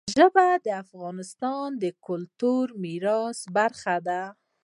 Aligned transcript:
ژبې 0.15 0.49
د 0.65 0.67
افغانستان 0.83 1.67
د 1.83 1.85
کلتوري 2.07 2.73
میراث 2.83 3.39
برخه 3.55 3.95
ده. 4.07 4.21